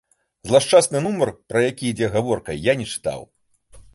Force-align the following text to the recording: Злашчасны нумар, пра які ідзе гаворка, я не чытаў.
Злашчасны 0.51 1.01
нумар, 1.07 1.31
пра 1.51 1.61
які 1.69 1.85
ідзе 1.91 2.09
гаворка, 2.17 2.51
я 2.71 2.77
не 2.79 2.87
чытаў. 2.95 3.21